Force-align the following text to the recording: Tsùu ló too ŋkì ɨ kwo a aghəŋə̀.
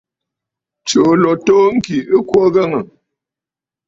Tsùu 0.85 1.13
ló 1.23 1.31
too 1.45 1.63
ŋkì 1.75 1.97
ɨ 2.15 2.17
kwo 2.27 2.39
a 2.45 2.49
aghəŋə̀. 2.51 2.83